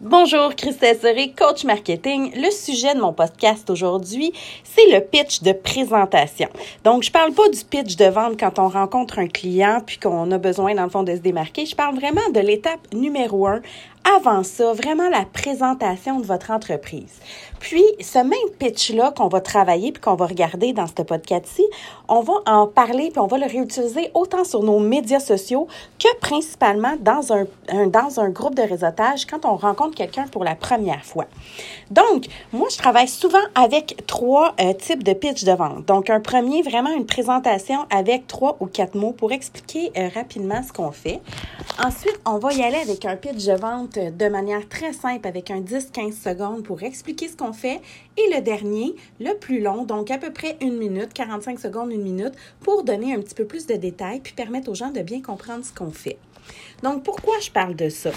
Bonjour, 0.00 0.54
Christelle 0.54 0.96
Serré, 0.96 1.34
coach 1.36 1.64
marketing. 1.64 2.30
Le 2.36 2.52
sujet 2.52 2.94
de 2.94 3.00
mon 3.00 3.12
podcast 3.12 3.68
aujourd'hui, 3.68 4.32
c'est 4.62 4.88
le 4.92 5.00
pitch 5.00 5.42
de 5.42 5.50
présentation. 5.50 6.46
Donc, 6.84 7.02
je 7.02 7.10
parle 7.10 7.32
pas 7.32 7.48
du 7.48 7.58
pitch 7.64 7.96
de 7.96 8.04
vente 8.04 8.38
quand 8.38 8.60
on 8.60 8.68
rencontre 8.68 9.18
un 9.18 9.26
client 9.26 9.82
puis 9.84 9.98
qu'on 9.98 10.30
a 10.30 10.38
besoin, 10.38 10.76
dans 10.76 10.84
le 10.84 10.88
fond, 10.88 11.02
de 11.02 11.16
se 11.16 11.20
démarquer. 11.20 11.66
Je 11.66 11.74
parle 11.74 11.96
vraiment 11.96 12.28
de 12.32 12.38
l'étape 12.38 12.94
numéro 12.94 13.48
un 13.48 13.60
avant 14.16 14.42
ça, 14.42 14.72
vraiment 14.72 15.08
la 15.08 15.24
présentation 15.24 16.20
de 16.20 16.26
votre 16.26 16.50
entreprise. 16.50 17.20
Puis, 17.60 17.84
ce 18.00 18.18
même 18.18 18.32
pitch-là 18.58 19.12
qu'on 19.16 19.28
va 19.28 19.40
travailler 19.40 19.92
puis 19.92 20.00
qu'on 20.00 20.14
va 20.14 20.26
regarder 20.26 20.72
dans 20.72 20.86
ce 20.86 21.02
podcast-ci, 21.02 21.64
on 22.08 22.20
va 22.20 22.34
en 22.46 22.66
parler 22.66 23.10
puis 23.10 23.20
on 23.20 23.26
va 23.26 23.38
le 23.38 23.46
réutiliser 23.46 24.10
autant 24.14 24.44
sur 24.44 24.62
nos 24.62 24.78
médias 24.78 25.20
sociaux 25.20 25.66
que 25.98 26.08
principalement 26.20 26.96
dans 27.00 27.32
un, 27.32 27.46
dans 27.88 28.20
un 28.20 28.28
groupe 28.28 28.54
de 28.54 28.62
réseautage 28.62 29.26
quand 29.26 29.44
on 29.44 29.56
rencontre 29.56 29.96
quelqu'un 29.96 30.26
pour 30.28 30.44
la 30.44 30.54
première 30.54 31.04
fois. 31.04 31.26
Donc, 31.90 32.26
moi, 32.52 32.68
je 32.70 32.76
travaille 32.76 33.08
souvent 33.08 33.38
avec 33.54 34.04
trois 34.06 34.54
euh, 34.60 34.72
types 34.72 35.02
de 35.02 35.12
pitch 35.12 35.44
de 35.44 35.52
vente. 35.52 35.84
Donc, 35.86 36.10
un 36.10 36.20
premier, 36.20 36.62
vraiment 36.62 36.90
une 36.90 37.06
présentation 37.06 37.86
avec 37.90 38.26
trois 38.26 38.56
ou 38.60 38.66
quatre 38.66 38.94
mots 38.94 39.12
pour 39.12 39.32
expliquer 39.32 39.90
euh, 39.96 40.08
rapidement 40.14 40.62
ce 40.62 40.72
qu'on 40.72 40.92
fait. 40.92 41.20
Ensuite, 41.80 42.18
on 42.26 42.38
va 42.38 42.52
y 42.52 42.62
aller 42.64 42.78
avec 42.78 43.04
un 43.04 43.14
pitch 43.14 43.44
de 43.44 43.52
vente 43.52 44.00
de 44.00 44.28
manière 44.28 44.68
très 44.68 44.92
simple 44.92 45.28
avec 45.28 45.48
un 45.52 45.60
10-15 45.60 46.12
secondes 46.12 46.64
pour 46.64 46.82
expliquer 46.82 47.28
ce 47.28 47.36
qu'on 47.36 47.52
fait. 47.52 47.80
Et 48.16 48.34
le 48.34 48.40
dernier, 48.40 48.96
le 49.20 49.34
plus 49.34 49.60
long, 49.60 49.84
donc 49.84 50.10
à 50.10 50.18
peu 50.18 50.32
près 50.32 50.56
une 50.60 50.76
minute, 50.76 51.12
45 51.12 51.60
secondes, 51.60 51.92
une 51.92 52.02
minute, 52.02 52.34
pour 52.58 52.82
donner 52.82 53.14
un 53.14 53.20
petit 53.20 53.36
peu 53.36 53.44
plus 53.44 53.66
de 53.68 53.74
détails 53.74 54.18
puis 54.18 54.32
permettre 54.32 54.68
aux 54.72 54.74
gens 54.74 54.90
de 54.90 55.02
bien 55.02 55.22
comprendre 55.22 55.64
ce 55.64 55.72
qu'on 55.72 55.92
fait. 55.92 56.18
Donc, 56.82 57.02
pourquoi 57.02 57.34
je 57.40 57.50
parle 57.50 57.74
de 57.74 57.88
ça? 57.88 58.10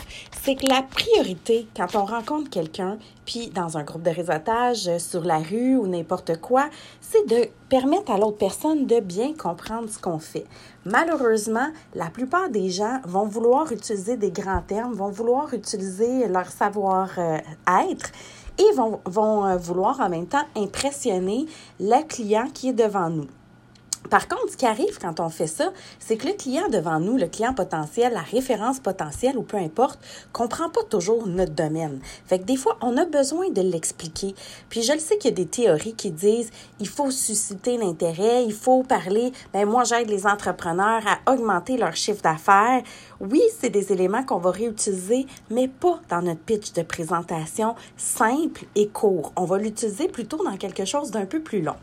C'est 0.44 0.56
que 0.56 0.68
la 0.68 0.84
priorité, 0.84 1.68
quand 1.76 1.96
on 1.96 2.06
rencontre 2.06 2.50
quelqu'un, 2.50 2.98
puis 3.26 3.50
dans 3.50 3.78
un 3.78 3.84
groupe 3.84 4.04
de 4.04 4.12
réseautage, 4.12 4.88
euh, 4.88 5.00
sur 5.00 5.24
la 5.24 5.40
rue 5.40 5.78
ou 5.78 5.88
n'importe 5.88 6.40
quoi, 6.40 6.70
c'est 7.00 7.28
de 7.28 7.48
permettre 7.70 8.12
à 8.12 8.18
l'autre 8.18 8.38
personne 8.38 8.86
de 8.86 9.00
bien 9.00 9.34
comprendre 9.34 9.90
ce 9.90 10.00
qu'on 10.00 10.20
fait. 10.20 10.46
Malheureusement, 10.86 11.68
la 11.96 12.10
plupart 12.10 12.50
des 12.50 12.70
gens 12.70 13.00
vont 13.06 13.26
vouloir 13.26 13.72
utiliser 13.72 14.18
des 14.18 14.32
grands 14.32 14.62
termes, 14.62 14.94
vont 14.94 15.10
vouloir 15.10 15.54
utiliser 15.54 16.28
leur 16.28 16.48
savoir-être 16.48 18.12
et 18.58 18.76
vont, 18.76 19.00
vont 19.06 19.46
euh, 19.46 19.58
vouloir 19.58 20.00
en 20.00 20.10
même 20.10 20.28
temps 20.28 20.46
impressionner 20.56 21.46
le 21.80 22.04
client 22.08 22.48
qui 22.54 22.70
est 22.70 22.74
devant 22.74 23.10
nous. 23.10 23.28
Par 24.10 24.28
contre, 24.28 24.52
ce 24.52 24.58
qui 24.58 24.66
arrive 24.66 24.98
quand 25.00 25.20
on 25.20 25.30
fait 25.30 25.48
ça, 25.48 25.72
c'est 26.00 26.18
que 26.18 26.28
le 26.28 26.34
client 26.34 26.68
devant 26.70 27.00
nous, 27.00 27.18
le 27.18 27.28
client 27.28 27.54
potentiel, 27.54 28.14
la 28.14 28.22
référence 28.22 28.80
potentielle 28.80 29.38
ou 29.38 29.44
peu 29.44 29.58
importe, 29.58 30.00
comprend 30.34 30.70
pas 30.70 30.84
toujours 30.90 31.28
notre 31.28 31.54
domaine. 31.54 32.00
Fait 32.26 32.40
que 32.40 32.44
des 32.44 32.58
fois, 32.58 32.78
on 32.82 32.98
a 32.98 33.06
besoin 33.06 33.50
de 33.50 33.62
l'expliquer. 33.62 34.36
Puis 34.70 34.82
je 34.82 34.94
le 34.94 35.00
sais 35.00 35.18
qu'il 35.18 35.30
y 35.30 35.34
a 35.34 35.36
des 35.36 35.46
théories 35.46 35.94
qui 35.94 36.12
disent 36.12 36.50
il 36.80 36.88
faut 36.88 37.12
susciter 37.12 37.78
l'intérêt, 37.78 38.44
il 38.44 38.54
faut 38.54 38.84
parler. 38.84 39.32
Ben 39.54 39.66
moi, 39.66 39.84
j'aide 39.84 40.10
les 40.10 40.26
entrepreneurs 40.26 41.04
à 41.08 41.32
augmenter 41.32 41.78
leur 41.78 41.96
chiffre 41.96 42.22
d'affaires. 42.22 42.82
Oui, 43.24 43.40
c'est 43.60 43.70
des 43.70 43.94
éléments 43.94 44.24
qu'on 44.24 44.40
va 44.40 44.50
réutiliser, 44.50 45.28
mais 45.52 45.68
pas 45.68 46.00
dans 46.10 46.24
notre 46.24 46.40
pitch 46.40 46.74
de 46.74 46.82
présentation 46.82 47.76
simple 47.96 48.66
et 48.74 48.88
court. 48.88 49.32
On 49.36 49.46
va 49.46 49.60
l'utiliser 49.60 50.08
plutôt 50.08 50.44
dans 50.44 50.58
quelque 50.58 50.86
chose 50.86 51.12
d'un 51.12 51.28
peu 51.28 51.40
plus 51.40 51.62
long. 51.62 51.76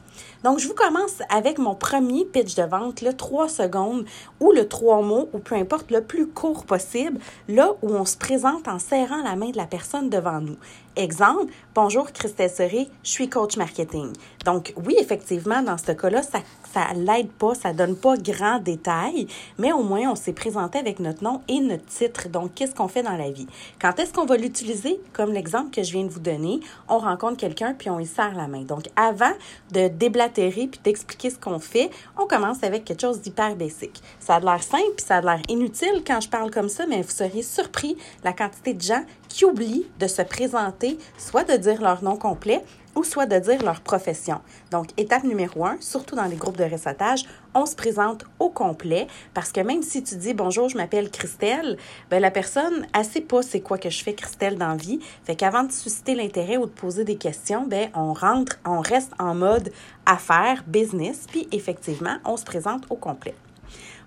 Donc, 0.43 0.59
je 0.59 0.67
vous 0.67 0.75
commence 0.75 1.23
avec 1.31 1.59
mon 1.59 1.77
premier 1.77 2.25
pitch 2.25 2.57
de 2.57 2.65
vente, 2.65 3.03
le 3.03 3.13
3 3.13 3.49
secondes 3.49 4.05
ou 4.41 4.51
le 4.51 4.67
3 4.67 5.03
mots 5.03 5.29
ou 5.33 5.39
peu 5.39 5.55
importe, 5.55 5.93
le 5.93 6.03
plus 6.03 6.27
court 6.27 6.65
possible, 6.65 7.21
là 7.47 7.71
où 7.83 7.91
on 7.91 8.05
se 8.05 8.17
présente 8.17 8.67
en 8.67 8.81
serrant 8.81 9.23
la 9.23 9.37
main 9.37 9.51
de 9.51 9.59
la 9.59 9.67
personne 9.67 10.11
devant 10.11 10.41
nous. 10.41 10.57
Exemple, 10.97 11.53
bonjour 11.75 12.11
Christelle 12.13 12.51
Serré, 12.51 12.89
je 13.05 13.11
suis 13.11 13.29
coach 13.29 13.57
marketing. 13.57 14.13
Donc 14.45 14.73
oui, 14.85 14.97
effectivement, 14.99 15.63
dans 15.63 15.79
ce 15.79 15.93
cas-là, 15.93 16.23
ça 16.23 16.41
ça 16.73 16.93
l'aide 16.95 17.31
pas, 17.31 17.55
ça 17.55 17.73
donne 17.73 17.97
pas 17.97 18.17
grand 18.17 18.59
détail, 18.59 19.27
mais 19.59 19.73
au 19.73 19.83
moins 19.83 20.11
on 20.11 20.15
s'est 20.15 20.33
présenté 20.33 20.79
avec 20.79 21.01
notre 21.01 21.25
nom 21.25 21.41
et 21.49 21.61
notre 21.61 21.87
titre. 21.87 22.29
Donc 22.29 22.55
qu'est-ce 22.55 22.75
qu'on 22.75 22.89
fait 22.89 23.03
dans 23.03 23.17
la 23.17 23.31
vie? 23.31 23.47
Quand 23.81 23.99
est-ce 23.99 24.13
qu'on 24.13 24.27
va 24.27 24.37
l'utiliser? 24.37 25.01
Comme 25.13 25.33
l'exemple 25.33 25.71
que 25.71 25.83
je 25.83 25.93
viens 25.93 26.05
de 26.05 26.11
vous 26.11 26.21
donner, 26.21 26.61
on 26.89 26.99
rencontre 26.99 27.37
quelqu'un 27.37 27.75
puis 27.75 27.91
on 27.91 27.99
lui 27.99 28.07
serre 28.07 28.35
la 28.35 28.49
main. 28.49 28.63
Donc 28.63 28.85
avant 28.97 29.33
de 29.73 29.89
déblatérer 29.89 30.67
puis 30.67 30.81
d'expliquer 30.83 31.31
ce 31.31 31.39
qu'on 31.39 31.59
fait, 31.59 31.91
on 32.19 32.27
commence 32.27 32.63
avec 32.63 32.85
quelque 32.85 33.03
chose 33.03 33.21
d'hyper 33.21 33.57
basique. 33.57 34.03
Ça 34.21 34.37
a 34.37 34.41
l'air 34.41 34.63
simple 34.63 34.95
puis 34.97 35.07
ça 35.07 35.17
a 35.17 35.21
l'air 35.21 35.41
inutile 35.49 36.03
quand 36.07 36.21
je 36.21 36.29
parle 36.29 36.51
comme 36.51 36.69
ça, 36.69 36.87
mais 36.87 37.03
vous 37.03 37.11
seriez 37.11 37.43
surpris 37.43 37.97
la 38.25 38.33
quantité 38.33 38.75
de 38.75 38.83
gens 38.83 39.05
qui 39.29 39.45
oublient 39.45 39.87
de 39.99 40.07
se 40.07 40.23
présenter, 40.23 40.88
soit 41.19 41.45
de 41.45 41.57
dire 41.57 41.83
leur 41.83 42.03
nom 42.03 42.17
complet 42.17 42.63
ou 42.95 43.05
soit 43.05 43.27
de 43.27 43.39
dire 43.39 43.63
leur 43.63 43.81
profession. 43.81 44.41
Donc, 44.71 44.89
étape 44.97 45.25
numéro 45.25 45.65
un, 45.65 45.77
surtout 45.81 46.17
dans 46.17 46.25
les 46.25 46.37
groupes 46.37 46.57
de 46.57 46.65
réseautage, 46.65 47.25
on 47.55 47.67
se 47.67 47.77
présente 47.77 48.25
au 48.39 48.49
complet 48.49 49.07
parce 49.35 49.53
que 49.53 49.61
même 49.61 49.83
si 49.83 50.03
tu 50.03 50.17
dis 50.17 50.35
bonjour, 50.35 50.69
je 50.69 50.77
m'appelle 50.77 51.11
Christelle, 51.11 51.77
ben 52.11 52.21
la 52.21 52.31
personne, 52.31 52.87
elle 52.95 53.05
sait 53.05 53.21
pas 53.21 53.43
c'est 53.43 53.61
quoi 53.61 53.79
que 53.79 53.91
je 53.91 54.03
fais 54.03 54.15
Christelle 54.15 54.57
dans 54.57 54.77
vie. 54.77 55.01
Fait 55.25 55.37
qu'avant 55.37 55.65
de 55.65 55.73
susciter 55.73 56.15
l'intérêt 56.15 56.57
ou 56.57 56.67
de 56.67 56.71
poser 56.71 57.05
des 57.05 57.17
questions, 57.17 57.67
ben 57.67 57.89
on 57.95 58.13
rentre, 58.13 58.59
on 58.65 58.81
reste 58.81 59.13
en 59.19 59.35
mode 59.35 59.73
affaires, 60.07 60.65
business, 60.67 61.27
puis 61.29 61.49
effectivement, 61.53 62.17
on 62.25 62.37
se 62.37 62.45
présente 62.45 62.85
au 62.91 62.97
complet. 62.97 63.35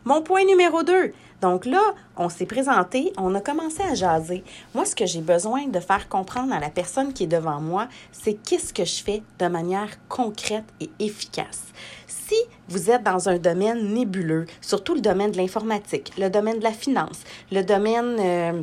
Mon 0.04 0.24
point 0.24 0.44
numéro 0.46 0.82
2. 0.82 1.14
Donc 1.42 1.66
là, 1.66 1.82
on 2.18 2.30
s'est 2.30 2.46
présenté, 2.46 3.12
on 3.18 3.34
a 3.34 3.42
commencé 3.42 3.82
à 3.82 3.96
jaser. 3.96 4.44
Moi, 4.76 4.86
ce 4.86 4.96
que 4.96 5.08
j'ai 5.08 5.22
besoin 5.22 5.68
de 5.68 5.80
faire 5.80 6.08
comprendre 6.08 6.54
à 6.54 6.60
la 6.60 6.70
personne 6.70 7.14
qui 7.14 7.24
est 7.24 7.28
devant 7.28 7.60
moi, 7.60 7.88
c'est 8.12 8.36
qu'est-ce 8.36 8.74
que 8.74 8.86
je 8.86 9.04
fais 9.04 9.24
de 9.40 9.48
manière 9.48 9.90
concrète 10.08 10.66
et 10.80 10.90
efficace. 11.00 11.64
Si 12.08 12.36
vous 12.70 12.92
êtes 12.92 13.04
dans 13.04 13.28
un 13.28 13.40
domaine 13.40 13.94
nébuleux, 13.94 14.46
surtout 14.62 14.94
le 14.94 15.02
domaine 15.02 15.32
de 15.32 15.38
l'informatique, 15.38 16.14
le 16.18 16.30
domaine 16.30 16.60
de 16.60 16.64
la 16.64 16.74
finance, 16.74 17.24
le 17.52 17.64
domaine... 17.64 18.18
Euh, 18.20 18.62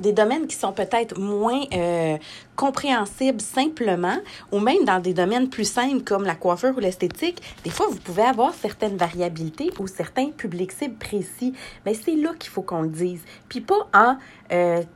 des 0.00 0.12
domaines 0.12 0.48
qui 0.48 0.56
sont 0.56 0.72
peut-être 0.72 1.18
moins 1.18 1.60
euh, 1.72 2.16
compréhensible 2.56 3.40
simplement, 3.40 4.16
ou 4.52 4.58
même 4.58 4.84
dans 4.84 5.00
des 5.00 5.14
domaines 5.14 5.48
plus 5.48 5.70
simples 5.70 6.02
comme 6.02 6.24
la 6.24 6.34
coiffure 6.34 6.76
ou 6.76 6.80
l'esthétique, 6.80 7.42
des 7.64 7.70
fois, 7.70 7.86
vous 7.88 7.98
pouvez 7.98 8.22
avoir 8.22 8.54
certaines 8.54 8.96
variabilités 8.96 9.70
ou 9.78 9.86
certains 9.86 10.30
publics 10.30 10.72
cibles 10.72 10.96
précis. 10.96 11.54
Mais 11.84 11.94
c'est 11.94 12.16
là 12.16 12.32
qu'il 12.38 12.50
faut 12.50 12.62
qu'on 12.62 12.82
le 12.82 12.88
dise. 12.88 13.22
Puis 13.48 13.60
pas 13.60 13.88
en 13.92 14.16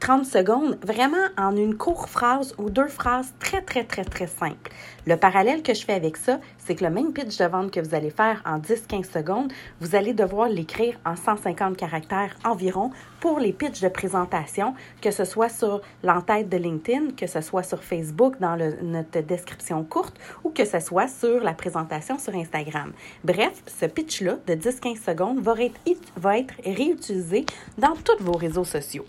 30 0.00 0.20
euh, 0.20 0.24
secondes, 0.24 0.78
vraiment 0.82 1.16
en 1.36 1.56
une 1.56 1.76
courte 1.76 2.08
phrase 2.08 2.54
ou 2.58 2.70
deux 2.70 2.88
phrases 2.88 3.32
très, 3.40 3.62
très, 3.62 3.84
très, 3.84 4.04
très 4.04 4.26
simples. 4.26 4.70
Le 5.06 5.16
parallèle 5.16 5.62
que 5.62 5.72
je 5.72 5.84
fais 5.84 5.94
avec 5.94 6.18
ça, 6.18 6.38
c'est 6.58 6.74
que 6.74 6.84
le 6.84 6.90
même 6.90 7.14
pitch 7.14 7.38
de 7.38 7.46
vente 7.46 7.70
que 7.70 7.80
vous 7.80 7.94
allez 7.94 8.10
faire 8.10 8.42
en 8.44 8.58
10-15 8.58 9.10
secondes, 9.10 9.50
vous 9.80 9.96
allez 9.96 10.12
devoir 10.12 10.50
l'écrire 10.50 10.98
en 11.06 11.16
150 11.16 11.78
caractères 11.78 12.36
environ 12.44 12.90
pour 13.20 13.40
les 13.40 13.52
pitchs 13.52 13.80
de 13.80 13.88
présentation, 13.88 14.74
que 15.00 15.10
ce 15.10 15.24
soit 15.24 15.48
sur 15.48 15.80
l'entête 16.02 16.50
de 16.50 16.58
LinkedIn, 16.58 17.12
que 17.16 17.26
ce 17.26 17.40
soit 17.40 17.47
soit 17.48 17.62
sur 17.62 17.82
Facebook 17.82 18.38
dans 18.40 18.56
notre 18.82 19.20
description 19.20 19.82
courte 19.84 20.16
ou 20.44 20.50
que 20.50 20.64
ce 20.64 20.80
soit 20.80 21.08
sur 21.08 21.40
la 21.42 21.54
présentation 21.54 22.18
sur 22.18 22.34
Instagram. 22.34 22.92
Bref, 23.24 23.62
ce 23.80 23.86
pitch-là 23.86 24.36
de 24.46 24.54
10-15 24.54 25.04
secondes 25.04 25.40
va 25.40 25.54
être, 25.62 26.12
va 26.16 26.38
être 26.38 26.54
réutilisé 26.64 27.46
dans 27.78 27.94
tous 27.96 28.22
vos 28.22 28.36
réseaux 28.36 28.64
sociaux. 28.64 29.04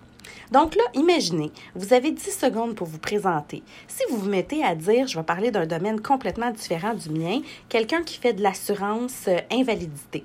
Donc 0.51 0.75
là, 0.75 0.83
imaginez, 0.93 1.51
vous 1.75 1.93
avez 1.93 2.11
10 2.11 2.31
secondes 2.31 2.75
pour 2.75 2.87
vous 2.87 2.97
présenter. 2.97 3.63
Si 3.87 4.03
vous 4.09 4.17
vous 4.17 4.29
mettez 4.29 4.63
à 4.63 4.75
dire, 4.75 5.07
je 5.07 5.17
vais 5.17 5.23
parler 5.23 5.51
d'un 5.51 5.65
domaine 5.65 6.01
complètement 6.01 6.51
différent 6.51 6.93
du 6.93 7.09
mien, 7.09 7.41
quelqu'un 7.69 8.03
qui 8.03 8.17
fait 8.17 8.33
de 8.33 8.41
l'assurance 8.41 9.25
euh, 9.27 9.37
invalidité. 9.51 10.23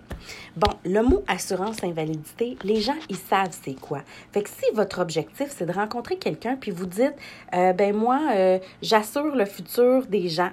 Bon, 0.57 0.71
le 0.85 1.03
mot 1.03 1.23
assurance 1.27 1.83
invalidité, 1.83 2.57
les 2.63 2.81
gens, 2.81 2.97
ils 3.09 3.17
savent 3.17 3.57
c'est 3.65 3.79
quoi. 3.79 4.03
Fait 4.33 4.43
que 4.43 4.51
si 4.51 4.65
votre 4.75 5.01
objectif, 5.01 5.49
c'est 5.49 5.67
de 5.67 5.73
rencontrer 5.73 6.17
quelqu'un, 6.17 6.57
puis 6.57 6.71
vous 6.71 6.87
dites, 6.87 7.15
euh, 7.55 7.73
ben 7.73 7.95
moi, 7.95 8.21
euh, 8.35 8.59
j'assure 8.83 9.35
le 9.35 9.45
futur 9.45 10.07
des 10.07 10.29
gens 10.29 10.51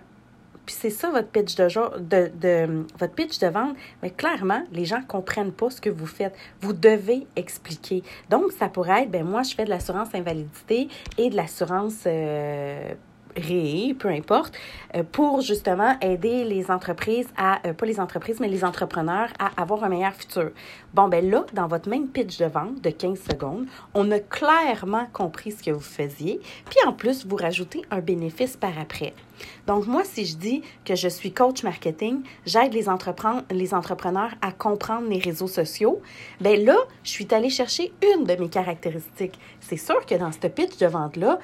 puis 0.66 0.76
c'est 0.78 0.90
ça 0.90 1.10
votre 1.10 1.28
pitch 1.28 1.56
de, 1.56 1.68
de, 2.00 2.32
de, 2.40 2.86
votre 3.00 3.14
pitch 3.14 3.40
de 3.40 3.48
vente, 3.48 3.76
mais 4.02 4.12
clairement, 4.12 4.64
les 4.72 4.86
gens 4.86 5.00
ne 5.00 5.06
comprennent 5.06 5.52
pas 5.52 5.70
ce 5.70 5.82
que 5.82 5.90
vous 5.90 6.06
faites. 6.06 6.36
Vous 6.62 6.74
devez 6.74 7.28
expliquer. 7.36 8.04
Donc, 8.30 8.52
ça 8.52 8.70
pourrait 8.70 9.04
être, 9.04 9.12
ben 9.12 9.24
moi, 9.24 9.44
je 9.44 9.56
fais 9.56 9.66
de 9.66 9.70
l'assurance 9.70 10.14
invalidité 10.14 10.88
et 11.18 11.30
de 11.30 11.36
l'assurance 11.36 12.04
euh, 12.06 12.94
ré, 13.36 13.96
peu 13.98 14.10
importe, 14.10 14.54
euh, 14.96 15.04
pour 15.10 15.42
justement 15.42 15.98
aider 16.02 16.44
les 16.44 16.72
entreprises 16.72 17.28
à, 17.38 17.66
euh, 17.68 17.74
pas 17.74 17.86
les 17.86 18.00
entreprises, 18.00 18.40
mais 18.40 18.48
les 18.48 18.64
entrepreneurs 18.64 19.30
à 19.40 19.62
avoir 19.62 19.84
un 19.84 19.90
meilleur 19.90 20.14
futur. 20.14 20.52
Bon, 20.94 21.08
ben 21.08 21.30
là, 21.30 21.46
dans 21.54 21.68
votre 21.68 21.90
même 21.90 22.08
pitch 22.08 22.38
de 22.38 22.46
vente 22.46 22.82
de 22.82 22.90
15 22.90 23.20
secondes, 23.32 23.66
on 23.94 24.10
a 24.12 24.20
clairement 24.20 25.08
compris 25.14 25.52
ce 25.52 25.64
que 25.64 25.72
vous 25.72 25.80
faisiez, 25.80 26.40
puis 26.70 26.80
en 26.86 26.94
plus, 26.94 27.26
vous 27.26 27.36
rajoutez 27.36 27.82
un 27.92 28.00
bénéfice 28.00 28.58
par 28.58 28.78
après. 28.80 29.14
Donc, 29.68 29.88
moi, 29.88 30.04
si 30.04 30.26
je 30.26 30.38
dis 30.38 30.62
que 30.86 30.96
je 30.96 31.08
suis 31.08 31.32
coach 31.32 31.64
marketing, 31.64 32.22
j'aide 32.46 32.74
les, 32.74 32.86
les 33.52 33.74
entrepreneurs 33.74 34.32
à 34.42 34.52
comprendre 34.52 35.08
les 35.08 35.20
réseaux 35.20 35.48
sociaux, 35.48 36.02
ben 36.40 36.64
là, 36.64 36.78
je 37.04 37.10
suis 37.10 37.28
allée 37.32 37.50
chercher 37.50 37.92
une 38.14 38.26
de 38.26 38.36
mes 38.36 38.50
caractéristiques. 38.50 39.40
C'est 39.60 39.78
sûr 39.78 40.06
que 40.06 40.16
dans 40.16 40.32
ce 40.32 40.48
pitch 40.48 40.78
de 40.78 40.88
vente-là, 40.88 41.40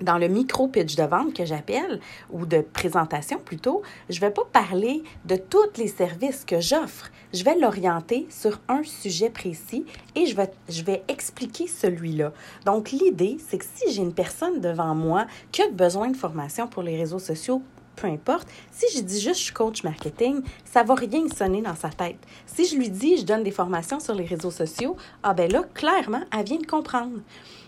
dans 0.00 0.18
le 0.18 0.28
micro 0.28 0.68
pitch 0.68 0.96
de 0.96 1.02
vente 1.02 1.34
que 1.34 1.44
j'appelle, 1.44 2.00
ou 2.30 2.46
de 2.46 2.60
présentation 2.60 3.38
plutôt, 3.38 3.82
je 4.08 4.16
ne 4.16 4.20
vais 4.20 4.30
pas 4.30 4.46
parler 4.52 5.02
de 5.24 5.36
tous 5.36 5.76
les 5.76 5.88
services 5.88 6.44
que 6.44 6.60
j'offre. 6.60 7.10
Je 7.32 7.44
vais 7.44 7.58
l'orienter 7.58 8.26
sur 8.30 8.60
un 8.68 8.82
sujet 8.84 9.30
précis 9.30 9.84
et 10.14 10.26
je 10.26 10.36
vais, 10.36 10.50
je 10.68 10.82
vais 10.82 11.02
expliquer 11.08 11.66
celui-là. 11.66 12.32
Donc, 12.64 12.90
l'idée, 12.90 13.38
c'est 13.48 13.58
que 13.58 13.64
si 13.64 13.92
j'ai 13.92 14.02
une 14.02 14.14
personne 14.14 14.60
devant 14.60 14.94
moi 14.94 15.26
qui 15.52 15.62
a 15.62 15.68
besoin 15.68 16.08
de 16.08 16.16
formation 16.16 16.66
pour 16.66 16.82
les 16.82 16.96
réseaux 16.96 17.18
sociaux, 17.18 17.62
peu 17.98 18.06
importe. 18.06 18.48
Si 18.70 18.86
je 18.96 19.02
dis 19.02 19.20
juste 19.20 19.38
je 19.38 19.44
suis 19.44 19.52
coach 19.52 19.82
marketing, 19.82 20.42
ça 20.64 20.82
va 20.82 20.94
rien 20.94 21.26
sonner 21.28 21.62
dans 21.62 21.74
sa 21.74 21.88
tête. 21.88 22.18
Si 22.46 22.66
je 22.66 22.76
lui 22.76 22.90
dis 22.90 23.18
je 23.18 23.24
donne 23.24 23.42
des 23.42 23.50
formations 23.50 24.00
sur 24.00 24.14
les 24.14 24.24
réseaux 24.24 24.50
sociaux, 24.50 24.96
ah 25.22 25.34
ben 25.34 25.50
là, 25.50 25.64
clairement, 25.74 26.22
elle 26.36 26.44
vient 26.44 26.58
de 26.58 26.66
comprendre. 26.66 27.18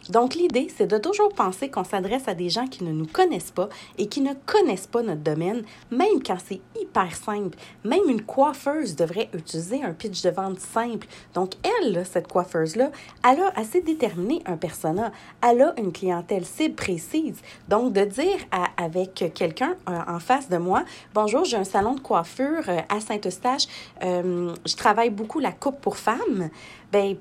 Donc, 0.09 0.35
l'idée, 0.35 0.69
c'est 0.75 0.87
de 0.87 0.99
toujours 0.99 1.33
penser 1.35 1.71
qu'on 1.71 1.85
s'adresse 1.85 2.27
à 2.27 2.35
des 2.35 2.49
gens 2.49 2.67
qui 2.67 2.85
ne 2.85 2.93
nous 2.93 3.07
connaissent 3.07 3.51
pas 3.51 3.69
et 3.99 4.07
qui 4.07 4.21
ne 4.21 4.33
connaissent 4.47 4.87
pas 4.87 5.03
notre 5.03 5.21
domaine, 5.21 5.63
même 5.91 6.23
quand 6.25 6.39
c'est 6.45 6.61
hyper 6.81 7.15
simple. 7.15 7.59
Même 7.85 8.09
une 8.09 8.23
coiffeuse 8.23 8.97
devrait 8.97 9.29
utiliser 9.35 9.83
un 9.85 9.93
pitch 9.93 10.23
de 10.23 10.31
vente 10.31 10.59
simple. 10.59 11.07
Donc, 11.35 11.53
elle, 11.83 12.05
cette 12.07 12.29
coiffeuse-là, 12.29 12.91
elle 13.29 13.41
a 13.41 13.53
assez 13.57 13.81
déterminé 13.81 14.43
un 14.47 14.57
persona. 14.57 15.13
Elle 15.47 15.63
a 15.63 15.75
une 15.79 15.93
clientèle 15.93 16.45
cible 16.45 16.75
précise. 16.75 17.39
Donc, 17.69 17.93
de 17.93 18.05
dire 18.05 18.39
avec 18.77 19.33
quelqu'un 19.35 19.75
euh, 19.89 19.99
en 20.07 20.19
face 20.19 20.49
de 20.49 20.57
moi, 20.57 20.85
bonjour, 21.15 21.45
j'ai 21.45 21.57
un 21.57 21.65
salon 21.65 21.95
de 21.95 22.01
coiffure 22.01 22.69
euh, 22.69 22.81
à 22.89 23.01
Saint-Eustache, 23.01 23.67
euh, 24.03 24.55
je 24.67 24.77
travaille 24.77 25.11
beaucoup 25.11 25.41
la 25.41 25.53
coupe 25.53 25.81
pour 25.81 25.97
femmes. 25.97 26.51
Ben, 26.93 27.17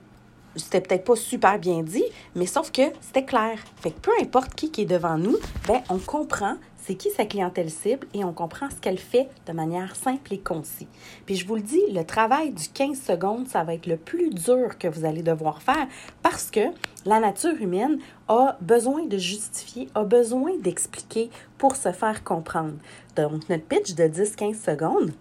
c'était 0.56 0.82
peut-être 0.82 1.04
pas 1.04 1.16
super 1.16 1.60
bien 1.60 1.84
dit, 1.84 2.06
mais 2.36 2.46
sauf 2.46 2.72
que 2.72 2.82
c'était 3.02 3.26
clair. 3.26 3.60
Fait 3.82 3.92
que 3.92 4.00
peu 4.00 4.12
importe 4.22 4.56
qui, 4.56 4.72
qui 4.72 4.82
est 4.82 4.86
devant 4.86 5.18
nous, 5.18 5.38
ben 5.68 5.82
on 5.90 5.98
comprend 5.98 6.56
c'est 6.90 6.96
qui 6.96 7.12
sa 7.12 7.26
clientèle 7.26 7.70
cible 7.70 8.08
et 8.16 8.24
on 8.24 8.34
comprend 8.34 8.68
ce 8.72 8.78
qu'elle 8.78 8.98
fait 8.98 9.30
de 9.46 9.54
manière 9.54 9.96
simple 9.96 10.34
et 10.34 10.40
concise. 10.40 10.88
Puis 11.28 11.36
je 11.36 11.46
vous 11.46 11.56
le 11.56 11.62
dis, 11.62 11.84
le 11.92 12.04
travail 12.04 12.52
du 12.52 12.68
15 12.68 13.00
secondes, 13.00 13.48
ça 13.48 13.64
va 13.64 13.76
être 13.76 13.86
le 13.86 13.96
plus 13.96 14.32
dur 14.32 14.76
que 14.80 14.88
vous 14.88 15.06
allez 15.06 15.22
devoir 15.22 15.62
faire 15.62 15.88
parce 16.24 16.50
que 16.50 16.72
la 17.06 17.20
nature 17.20 17.54
humaine 17.62 18.00
a 18.28 18.58
besoin 18.62 19.06
de 19.06 19.20
justifier, 19.20 19.88
a 19.94 20.04
besoin 20.04 20.58
d'expliquer 20.58 21.30
pour 21.60 21.76
se 21.76 21.92
faire 21.92 22.24
comprendre. 22.24 22.74
Donc 23.16 23.48
notre 23.50 23.66
pitch 23.66 23.94
de 23.94 24.06
10-15 24.06 24.56
secondes, 24.56 25.12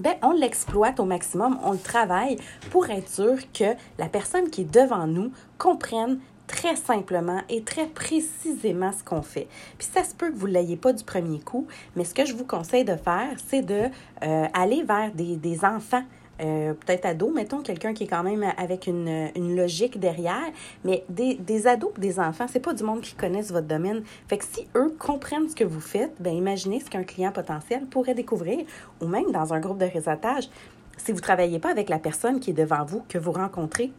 ben, 0.00 0.14
on 0.22 0.32
l'exploite 0.32 0.98
au 1.00 1.04
maximum, 1.04 1.58
on 1.62 1.72
le 1.72 1.78
travaille 1.78 2.36
pour 2.70 2.88
être 2.90 3.08
sûr 3.08 3.36
que 3.52 3.74
la 3.98 4.08
personne 4.08 4.50
qui 4.50 4.62
est 4.62 4.72
devant 4.72 5.06
nous 5.06 5.32
comprenne 5.58 6.18
très 6.46 6.76
simplement 6.76 7.40
et 7.48 7.62
très 7.62 7.86
précisément 7.86 8.92
ce 8.92 9.02
qu'on 9.02 9.22
fait. 9.22 9.48
Puis 9.78 9.88
ça 9.92 10.04
se 10.04 10.14
peut 10.14 10.30
que 10.30 10.36
vous 10.36 10.48
ne 10.48 10.52
l'ayez 10.52 10.76
pas 10.76 10.92
du 10.92 11.04
premier 11.04 11.40
coup, 11.40 11.66
mais 11.96 12.04
ce 12.04 12.14
que 12.14 12.26
je 12.26 12.34
vous 12.34 12.44
conseille 12.44 12.84
de 12.84 12.96
faire, 12.96 13.36
c'est 13.46 13.62
de 13.62 13.88
euh, 14.22 14.46
vers 14.86 15.10
des 15.14 15.64
enfants 15.64 16.04
euh, 16.40 16.74
peut-être 16.74 17.06
ado, 17.06 17.30
mettons 17.30 17.60
quelqu'un 17.60 17.94
qui 17.94 18.04
est 18.04 18.06
quand 18.06 18.22
même 18.22 18.44
avec 18.56 18.86
une, 18.86 19.30
une 19.34 19.56
logique 19.56 19.98
derrière, 19.98 20.50
mais 20.84 21.04
des, 21.08 21.34
des 21.34 21.66
ados 21.66 21.92
des 21.98 22.18
enfants, 22.18 22.46
c'est 22.50 22.60
pas 22.60 22.74
du 22.74 22.82
monde 22.82 23.00
qui 23.00 23.14
connaissent 23.14 23.52
votre 23.52 23.66
domaine. 23.66 24.02
Fait 24.28 24.38
que 24.38 24.44
si 24.44 24.66
eux 24.74 24.94
comprennent 24.98 25.48
ce 25.48 25.54
que 25.54 25.64
vous 25.64 25.80
faites, 25.80 26.14
ben 26.20 26.34
imaginez 26.34 26.80
ce 26.80 26.90
qu'un 26.90 27.04
client 27.04 27.32
potentiel 27.32 27.86
pourrait 27.86 28.14
découvrir, 28.14 28.64
ou 29.00 29.06
même 29.06 29.30
dans 29.32 29.52
un 29.52 29.60
groupe 29.60 29.78
de 29.78 29.86
réseautage. 29.86 30.48
Si 30.96 31.12
vous 31.12 31.20
travaillez 31.20 31.58
pas 31.58 31.70
avec 31.70 31.88
la 31.88 31.98
personne 31.98 32.40
qui 32.40 32.50
est 32.50 32.54
devant 32.54 32.84
vous, 32.84 33.02
que 33.08 33.18
vous 33.18 33.32
rencontrez, 33.32 33.92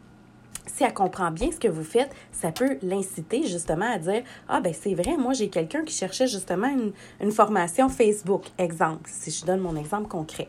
si 0.66 0.84
elle 0.84 0.94
comprend 0.94 1.30
bien 1.30 1.50
ce 1.52 1.58
que 1.58 1.68
vous 1.68 1.84
faites, 1.84 2.10
ça 2.32 2.52
peut 2.52 2.78
l'inciter 2.82 3.46
justement 3.46 3.90
à 3.90 3.98
dire 3.98 4.22
Ah, 4.48 4.60
ben 4.60 4.74
c'est 4.74 4.94
vrai, 4.94 5.16
moi 5.16 5.32
j'ai 5.32 5.48
quelqu'un 5.48 5.84
qui 5.84 5.94
cherchait 5.94 6.26
justement 6.26 6.68
une, 6.68 6.92
une 7.20 7.30
formation 7.30 7.88
Facebook. 7.88 8.44
Exemple, 8.58 9.08
si 9.12 9.30
je 9.30 9.44
donne 9.44 9.60
mon 9.60 9.76
exemple 9.76 10.08
concret. 10.08 10.48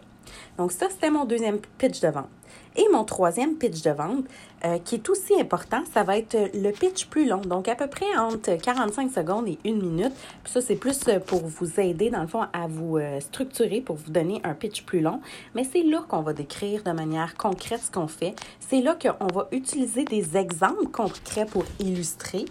Donc 0.58 0.72
ça, 0.72 0.88
c'était 0.90 1.10
mon 1.10 1.26
deuxième 1.26 1.60
pitch 1.78 2.00
de 2.02 2.10
vente. 2.10 2.30
Et 2.76 2.86
mon 2.92 3.04
troisième 3.04 3.56
pitch 3.56 3.82
de 3.82 3.90
vente, 3.90 4.26
euh, 4.64 4.78
qui 4.78 4.96
est 4.96 5.10
aussi 5.10 5.40
important, 5.40 5.82
ça 5.92 6.04
va 6.04 6.18
être 6.18 6.38
le 6.54 6.72
pitch 6.72 7.08
plus 7.08 7.28
long, 7.28 7.42
donc 7.42 7.68
à 7.68 7.76
peu 7.76 7.88
près 7.88 8.06
entre 8.18 8.56
45 8.56 9.12
secondes 9.12 9.48
et 9.48 9.58
une 9.66 9.82
minute. 9.82 10.14
Ça, 10.46 10.62
c'est 10.62 10.76
plus 10.76 11.00
pour 11.26 11.46
vous 11.48 11.80
aider, 11.80 12.12
dans 12.12 12.22
le 12.22 12.28
fond, 12.28 12.44
à 12.54 12.68
vous 12.68 12.98
euh, 12.98 13.20
structurer, 13.20 13.82
pour 13.82 13.96
vous 13.96 14.12
donner 14.12 14.40
un 14.44 14.54
pitch 14.54 14.84
plus 14.84 15.00
long. 15.00 15.22
Mais 15.56 15.64
c'est 15.64 15.82
là 15.82 16.04
qu'on 16.08 16.22
va 16.22 16.34
décrire 16.34 16.84
de 16.84 16.92
manière 16.92 17.36
concrète 17.36 17.82
ce 17.82 17.92
qu'on 17.92 18.08
fait. 18.08 18.36
C'est 18.60 18.82
là 18.82 18.96
qu'on 18.96 19.28
va 19.28 19.48
utiliser 19.52 20.06
des 20.06 20.38
exemples 20.38 20.88
concrets 20.92 21.46
pour 21.46 21.66
illustrer. 21.80 22.46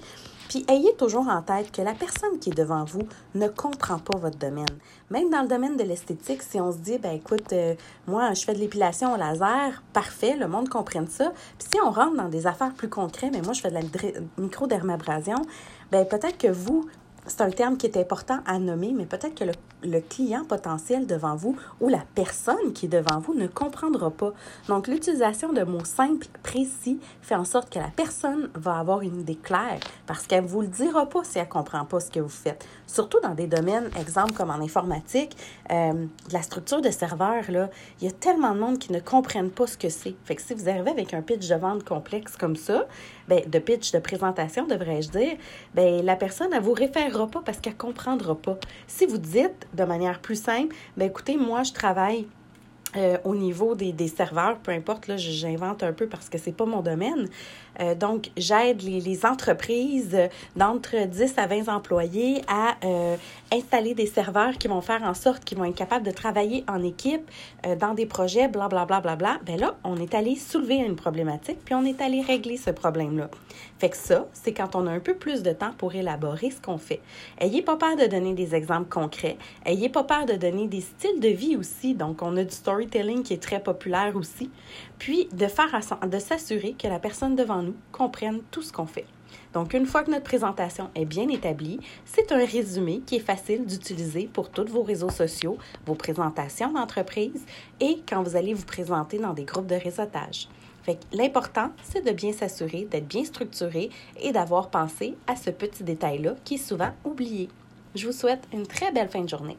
Puis 0.48 0.64
ayez 0.68 0.94
toujours 0.94 1.28
en 1.28 1.42
tête 1.42 1.72
que 1.72 1.82
la 1.82 1.94
personne 1.94 2.38
qui 2.40 2.50
est 2.50 2.56
devant 2.56 2.84
vous 2.84 3.06
ne 3.34 3.48
comprend 3.48 3.98
pas 3.98 4.18
votre 4.18 4.38
domaine. 4.38 4.66
Même 5.10 5.30
dans 5.30 5.42
le 5.42 5.48
domaine 5.48 5.76
de 5.76 5.82
l'esthétique, 5.82 6.42
si 6.42 6.60
on 6.60 6.72
se 6.72 6.78
dit, 6.78 6.98
ben 6.98 7.14
écoute, 7.14 7.52
euh, 7.52 7.74
moi, 8.06 8.32
je 8.34 8.44
fais 8.44 8.54
de 8.54 8.58
l'épilation 8.58 9.14
au 9.14 9.16
laser, 9.16 9.82
parfait, 9.92 10.36
le 10.36 10.48
monde 10.48 10.68
comprenne 10.68 11.08
ça. 11.08 11.32
Puis 11.58 11.68
si 11.72 11.80
on 11.80 11.90
rentre 11.90 12.16
dans 12.16 12.28
des 12.28 12.46
affaires 12.46 12.72
plus 12.72 12.88
concrètes, 12.88 13.30
mais 13.32 13.42
moi, 13.42 13.52
je 13.52 13.60
fais 13.60 13.70
de 13.70 13.74
la 13.74 14.20
microdermabrasion, 14.38 15.42
ben 15.90 16.06
peut-être 16.06 16.38
que 16.38 16.48
vous, 16.48 16.88
c'est 17.26 17.40
un 17.40 17.50
terme 17.50 17.76
qui 17.76 17.86
est 17.86 17.96
important 17.96 18.38
à 18.46 18.58
nommer, 18.58 18.92
mais 18.94 19.06
peut-être 19.06 19.34
que 19.34 19.44
le, 19.44 20.00
client 20.00 20.44
potentiel 20.44 21.06
devant 21.06 21.36
vous 21.36 21.56
ou 21.80 21.88
la 21.88 22.02
personne 22.14 22.72
qui 22.74 22.86
est 22.86 22.88
devant 22.88 23.20
vous 23.20 23.34
ne 23.34 23.46
comprendra 23.46 24.10
pas. 24.10 24.32
Donc, 24.68 24.88
l'utilisation 24.88 25.52
de 25.52 25.62
mots 25.62 25.84
simples, 25.84 26.26
précis, 26.42 26.98
fait 27.22 27.34
en 27.34 27.44
sorte 27.44 27.72
que 27.72 27.78
la 27.78 27.90
personne 27.94 28.50
va 28.54 28.78
avoir 28.78 29.02
une 29.02 29.20
idée 29.20 29.36
claire 29.36 29.78
parce 30.06 30.26
qu'elle 30.26 30.44
ne 30.44 30.48
vous 30.48 30.62
le 30.62 30.66
dira 30.68 31.06
pas 31.06 31.24
si 31.24 31.38
elle 31.38 31.44
ne 31.44 31.50
comprend 31.50 31.84
pas 31.84 32.00
ce 32.00 32.10
que 32.10 32.20
vous 32.20 32.28
faites. 32.28 32.66
Surtout 32.86 33.20
dans 33.20 33.34
des 33.34 33.46
domaines, 33.46 33.90
exemple 33.98 34.32
comme 34.32 34.50
en 34.50 34.54
informatique, 34.54 35.36
euh, 35.70 36.06
la 36.32 36.42
structure 36.42 36.80
de 36.80 36.90
serveur, 36.90 37.44
là, 37.48 37.68
il 38.00 38.06
y 38.06 38.08
a 38.08 38.12
tellement 38.12 38.54
de 38.54 38.60
monde 38.60 38.78
qui 38.78 38.92
ne 38.92 39.00
comprennent 39.00 39.50
pas 39.50 39.66
ce 39.66 39.76
que 39.76 39.88
c'est. 39.88 40.14
Fait 40.24 40.36
que 40.36 40.42
si 40.42 40.54
vous 40.54 40.68
arrivez 40.68 40.90
avec 40.90 41.14
un 41.14 41.22
pitch 41.22 41.48
de 41.48 41.54
vente 41.54 41.84
complexe 41.84 42.36
comme 42.36 42.56
ça, 42.56 42.86
ben, 43.28 43.40
de 43.46 43.58
pitch 43.58 43.92
de 43.92 43.98
présentation, 43.98 44.66
devrais-je 44.66 45.10
dire, 45.10 45.36
ben, 45.74 46.04
la 46.04 46.16
personne, 46.16 46.52
elle 46.52 46.62
vous 46.62 46.74
pas 47.24 47.40
parce 47.40 47.58
qu'elle 47.58 47.76
comprendra 47.76 48.34
pas. 48.34 48.58
Si 48.86 49.06
vous 49.06 49.16
dites 49.16 49.66
de 49.72 49.84
manière 49.84 50.20
plus 50.20 50.40
simple, 50.40 50.74
ben, 50.98 51.06
écoutez, 51.06 51.38
moi, 51.38 51.62
je 51.62 51.72
travaille 51.72 52.26
euh, 52.96 53.18
au 53.24 53.34
niveau 53.34 53.74
des, 53.74 53.92
des, 53.92 54.08
serveurs, 54.08 54.58
peu 54.58 54.70
importe, 54.70 55.08
là, 55.08 55.16
j'invente 55.16 55.82
un 55.82 55.92
peu 55.92 56.06
parce 56.06 56.28
que 56.28 56.38
c'est 56.38 56.52
pas 56.52 56.64
mon 56.64 56.80
domaine. 56.80 57.28
Euh, 57.80 57.94
donc, 57.94 58.30
j'aide 58.36 58.80
les, 58.80 59.00
les, 59.00 59.26
entreprises 59.26 60.16
d'entre 60.54 61.06
10 61.06 61.34
à 61.36 61.46
20 61.46 61.68
employés 61.68 62.42
à 62.48 62.76
euh, 62.84 63.16
installer 63.52 63.92
des 63.94 64.06
serveurs 64.06 64.56
qui 64.56 64.68
vont 64.68 64.80
faire 64.80 65.02
en 65.02 65.14
sorte 65.14 65.44
qu'ils 65.44 65.58
vont 65.58 65.64
être 65.64 65.74
capables 65.74 66.06
de 66.06 66.10
travailler 66.10 66.64
en 66.68 66.82
équipe 66.82 67.30
dans 67.80 67.92
des 67.92 68.06
projets, 68.06 68.48
blablabla. 68.48 68.86
Bla, 68.86 69.00
bla, 69.00 69.16
bla, 69.16 69.36
bla. 69.36 69.40
Ben 69.44 69.60
là, 69.60 69.74
on 69.84 69.96
est 69.96 70.14
allé 70.14 70.36
soulever 70.36 70.76
une 70.76 70.96
problématique, 70.96 71.58
puis 71.64 71.74
on 71.74 71.84
est 71.84 72.00
allé 72.00 72.22
régler 72.22 72.56
ce 72.56 72.70
problème-là. 72.70 73.28
Fait 73.78 73.90
que 73.90 73.96
ça, 73.96 74.26
c'est 74.32 74.52
quand 74.52 74.74
on 74.74 74.86
a 74.86 74.90
un 74.90 75.00
peu 75.00 75.14
plus 75.14 75.42
de 75.42 75.52
temps 75.52 75.72
pour 75.76 75.94
élaborer 75.94 76.50
ce 76.50 76.60
qu'on 76.60 76.78
fait. 76.78 77.00
Ayez 77.38 77.62
pas 77.62 77.76
peur 77.76 77.96
de 77.96 78.06
donner 78.06 78.32
des 78.32 78.54
exemples 78.54 78.88
concrets. 78.88 79.36
Ayez 79.66 79.88
pas 79.88 80.04
peur 80.04 80.24
de 80.24 80.34
donner 80.34 80.66
des 80.66 80.80
styles 80.80 81.20
de 81.20 81.28
vie 81.28 81.56
aussi. 81.56 81.94
Donc, 81.94 82.22
on 82.22 82.36
a 82.36 82.44
du 82.44 82.54
story 82.54 82.75
qui 82.84 83.32
est 83.32 83.42
très 83.42 83.62
populaire 83.62 84.14
aussi, 84.16 84.50
puis 84.98 85.28
de 85.32 85.46
faire 85.46 85.80
de 86.06 86.18
s'assurer 86.18 86.74
que 86.78 86.88
la 86.88 86.98
personne 86.98 87.36
devant 87.36 87.62
nous 87.62 87.76
comprenne 87.92 88.40
tout 88.50 88.62
ce 88.62 88.72
qu'on 88.72 88.86
fait. 88.86 89.06
Donc, 89.52 89.72
une 89.72 89.86
fois 89.86 90.02
que 90.02 90.10
notre 90.10 90.24
présentation 90.24 90.90
est 90.94 91.04
bien 91.04 91.28
établie, 91.28 91.80
c'est 92.04 92.30
un 92.32 92.44
résumé 92.44 93.00
qui 93.06 93.16
est 93.16 93.20
facile 93.20 93.64
d'utiliser 93.64 94.28
pour 94.30 94.50
tous 94.50 94.66
vos 94.66 94.82
réseaux 94.82 95.10
sociaux, 95.10 95.56
vos 95.86 95.94
présentations 95.94 96.72
d'entreprise 96.72 97.44
et 97.80 98.02
quand 98.06 98.22
vous 98.22 98.36
allez 98.36 98.52
vous 98.52 98.66
présenter 98.66 99.18
dans 99.18 99.32
des 99.32 99.44
groupes 99.44 99.66
de 99.66 99.76
réseautage. 99.76 100.48
L'important, 101.12 101.70
c'est 101.82 102.04
de 102.04 102.12
bien 102.12 102.32
s'assurer, 102.32 102.86
d'être 102.90 103.08
bien 103.08 103.24
structuré 103.24 103.90
et 104.20 104.32
d'avoir 104.32 104.68
pensé 104.68 105.14
à 105.26 105.34
ce 105.34 105.50
petit 105.50 105.82
détail-là 105.82 106.36
qui 106.44 106.54
est 106.54 106.58
souvent 106.58 106.90
oublié. 107.04 107.48
Je 107.94 108.06
vous 108.06 108.12
souhaite 108.12 108.46
une 108.52 108.66
très 108.66 108.92
belle 108.92 109.08
fin 109.08 109.22
de 109.22 109.28
journée. 109.28 109.56